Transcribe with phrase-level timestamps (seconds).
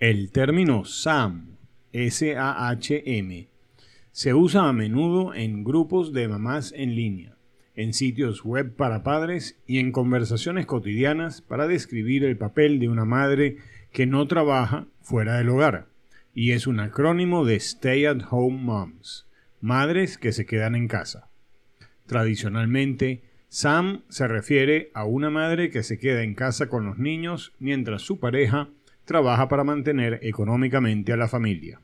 [0.00, 1.58] El término SAM,
[1.92, 3.48] S-A-H-M,
[4.12, 7.36] se usa a menudo en grupos de mamás en línea,
[7.74, 13.04] en sitios web para padres y en conversaciones cotidianas para describir el papel de una
[13.04, 13.58] madre
[13.92, 15.88] que no trabaja fuera del hogar,
[16.32, 19.26] y es un acrónimo de Stay at Home Moms,
[19.60, 21.28] madres que se quedan en casa.
[22.06, 27.52] Tradicionalmente, SAM se refiere a una madre que se queda en casa con los niños
[27.58, 28.70] mientras su pareja
[29.10, 31.80] trabaja para mantener económicamente a la familia.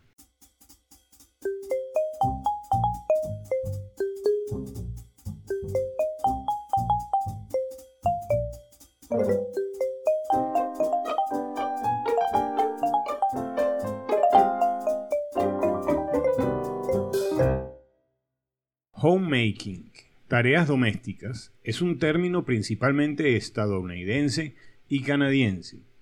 [18.93, 19.91] Homemaking,
[20.29, 24.55] tareas domésticas, es un término principalmente estadounidense
[24.89, 25.96] y canadiense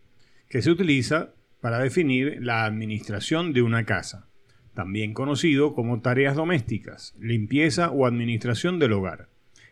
[0.55, 4.29] que se utiliza para definir la administración de una casa,
[4.73, 9.28] también conocido como tareas domésticas, limpieza o administración del hogar.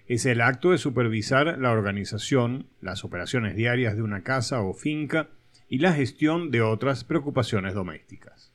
[0.09, 5.29] Es el acto de supervisar la organización, las operaciones diarias de una casa o finca
[5.69, 8.53] y la gestión de otras preocupaciones domésticas.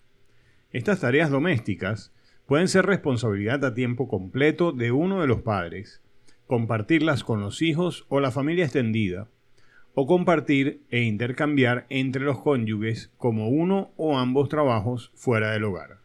[0.72, 2.12] Estas tareas domésticas
[2.46, 6.02] pueden ser responsabilidad a tiempo completo de uno de los padres,
[6.46, 9.30] compartirlas con los hijos o la familia extendida,
[10.00, 16.02] o compartir e intercambiar entre los cónyuges como uno o ambos trabajos fuera del hogar.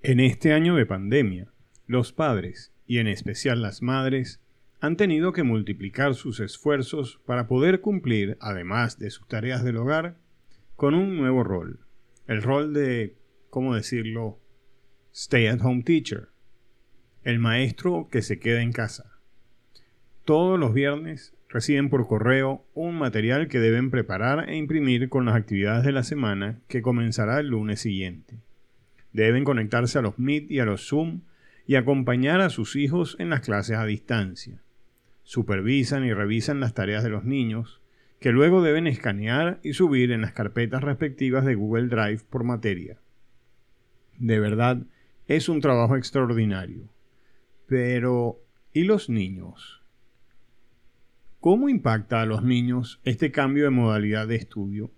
[0.00, 1.52] En este año de pandemia,
[1.88, 4.40] los padres, y en especial las madres,
[4.78, 10.16] han tenido que multiplicar sus esfuerzos para poder cumplir, además de sus tareas del hogar,
[10.76, 11.80] con un nuevo rol,
[12.28, 13.16] el rol de,
[13.50, 14.38] ¿cómo decirlo?,
[15.12, 16.28] stay at home teacher,
[17.24, 19.18] el maestro que se queda en casa.
[20.24, 25.34] Todos los viernes reciben por correo un material que deben preparar e imprimir con las
[25.34, 28.36] actividades de la semana que comenzará el lunes siguiente.
[29.12, 31.22] Deben conectarse a los Meet y a los Zoom
[31.66, 34.62] y acompañar a sus hijos en las clases a distancia.
[35.24, 37.80] Supervisan y revisan las tareas de los niños,
[38.20, 42.98] que luego deben escanear y subir en las carpetas respectivas de Google Drive por materia.
[44.18, 44.82] De verdad,
[45.26, 46.88] es un trabajo extraordinario.
[47.66, 48.40] Pero,
[48.72, 49.79] ¿y los niños?
[51.40, 54.90] ¿Cómo impacta a los niños este cambio de modalidad de estudio?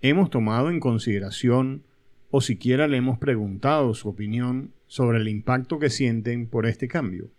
[0.00, 1.82] ¿Hemos tomado en consideración
[2.30, 7.32] o siquiera le hemos preguntado su opinión sobre el impacto que sienten por este cambio?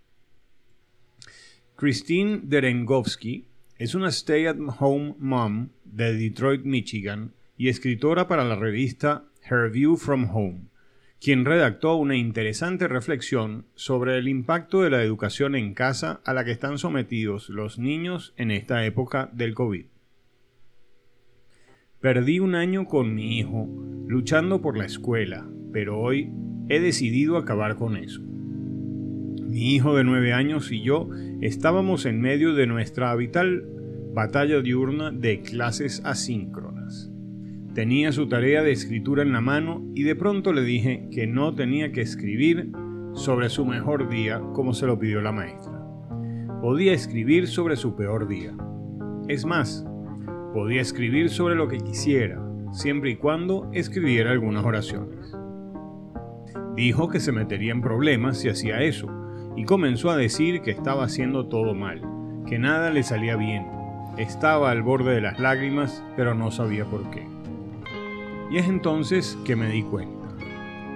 [1.78, 9.70] Christine Derengovsky es una stay-at-home mom de Detroit, Michigan y escritora para la revista Her
[9.72, 10.66] View from Home
[11.20, 16.46] quien redactó una interesante reflexión sobre el impacto de la educación en casa a la
[16.46, 19.86] que están sometidos los niños en esta época del COVID.
[22.00, 23.68] Perdí un año con mi hijo,
[24.08, 26.32] luchando por la escuela, pero hoy
[26.70, 28.22] he decidido acabar con eso.
[28.22, 31.10] Mi hijo de nueve años y yo
[31.42, 33.66] estábamos en medio de nuestra habitual
[34.14, 36.77] batalla diurna de clases asíncronas.
[37.78, 41.54] Tenía su tarea de escritura en la mano y de pronto le dije que no
[41.54, 42.72] tenía que escribir
[43.14, 45.80] sobre su mejor día como se lo pidió la maestra.
[46.60, 48.58] Podía escribir sobre su peor día.
[49.28, 49.86] Es más,
[50.56, 55.32] podía escribir sobre lo que quisiera, siempre y cuando escribiera algunas oraciones.
[56.76, 59.08] Dijo que se metería en problemas si hacía eso,
[59.56, 62.02] y comenzó a decir que estaba haciendo todo mal,
[62.48, 63.68] que nada le salía bien.
[64.18, 67.37] Estaba al borde de las lágrimas, pero no sabía por qué.
[68.50, 70.28] Y es entonces que me di cuenta.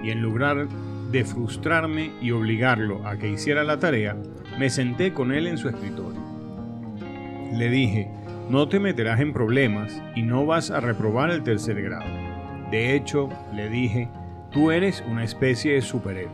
[0.04, 0.68] Y en lugar
[1.12, 4.16] de frustrarme y obligarlo a que hiciera la tarea,
[4.58, 6.22] me senté con él en su escritorio.
[7.54, 8.10] Le dije,
[8.50, 12.10] no te meterás en problemas y no vas a reprobar el tercer grado.
[12.72, 14.10] De hecho, le dije,
[14.52, 16.32] tú eres una especie de superhéroe.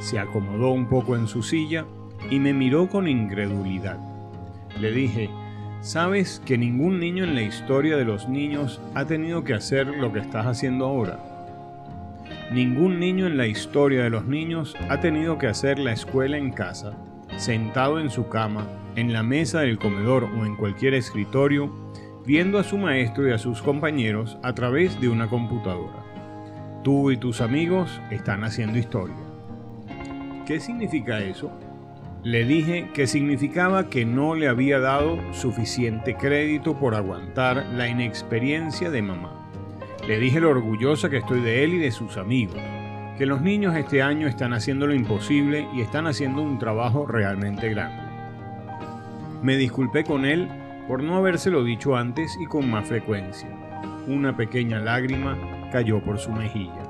[0.00, 1.86] Se acomodó un poco en su silla
[2.30, 3.98] y me miró con incredulidad.
[4.78, 5.30] Le dije,
[5.84, 10.14] ¿Sabes que ningún niño en la historia de los niños ha tenido que hacer lo
[10.14, 11.18] que estás haciendo ahora?
[12.50, 16.52] Ningún niño en la historia de los niños ha tenido que hacer la escuela en
[16.52, 16.94] casa,
[17.36, 18.66] sentado en su cama,
[18.96, 21.70] en la mesa del comedor o en cualquier escritorio,
[22.24, 26.02] viendo a su maestro y a sus compañeros a través de una computadora.
[26.82, 29.16] Tú y tus amigos están haciendo historia.
[30.46, 31.52] ¿Qué significa eso?
[32.24, 38.90] Le dije que significaba que no le había dado suficiente crédito por aguantar la inexperiencia
[38.90, 39.46] de mamá.
[40.08, 42.56] Le dije lo orgullosa que estoy de él y de sus amigos,
[43.18, 47.68] que los niños este año están haciendo lo imposible y están haciendo un trabajo realmente
[47.68, 48.02] grande.
[49.42, 50.48] Me disculpé con él
[50.88, 53.50] por no habérselo dicho antes y con más frecuencia.
[54.06, 56.82] una pequeña lágrima cayó por su mejilla.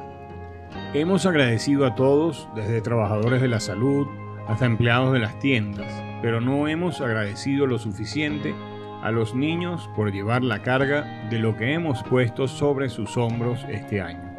[0.95, 4.07] Hemos agradecido a todos, desde trabajadores de la salud
[4.49, 5.91] hasta empleados de las tiendas,
[6.23, 8.55] pero no hemos agradecido lo suficiente
[9.03, 13.65] a los niños por llevar la carga de lo que hemos puesto sobre sus hombros
[13.69, 14.35] este año.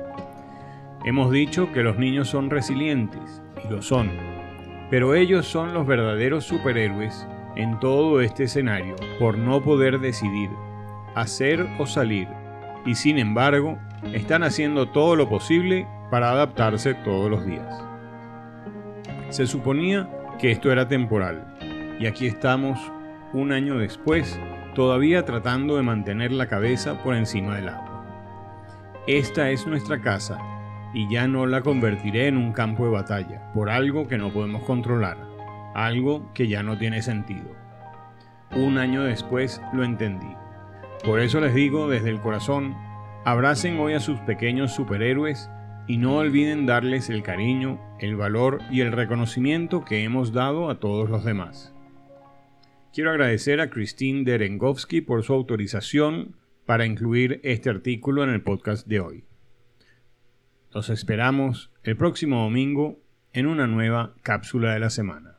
[1.03, 4.09] Hemos dicho que los niños son resilientes, y lo son,
[4.89, 10.49] pero ellos son los verdaderos superhéroes en todo este escenario por no poder decidir,
[11.13, 12.27] hacer o salir,
[12.85, 13.77] y sin embargo
[14.13, 17.85] están haciendo todo lo posible para adaptarse todos los días.
[19.35, 20.09] Se suponía
[20.39, 21.57] que esto era temporal,
[21.99, 22.79] y aquí estamos,
[23.33, 24.39] un año después,
[24.75, 28.05] todavía tratando de mantener la cabeza por encima del agua.
[29.07, 30.39] Esta es nuestra casa
[30.93, 34.63] y ya no la convertiré en un campo de batalla por algo que no podemos
[34.63, 35.17] controlar,
[35.73, 37.51] algo que ya no tiene sentido.
[38.55, 40.33] Un año después lo entendí.
[41.03, 42.73] Por eso les digo desde el corazón,
[43.25, 45.49] abracen hoy a sus pequeños superhéroes
[45.87, 50.79] y no olviden darles el cariño, el valor y el reconocimiento que hemos dado a
[50.79, 51.73] todos los demás.
[52.93, 58.87] Quiero agradecer a Christine Derengovsky por su autorización para incluir este artículo en el podcast
[58.87, 59.25] de hoy.
[60.73, 62.99] Los esperamos el próximo domingo
[63.33, 65.35] en una nueva cápsula de la semana.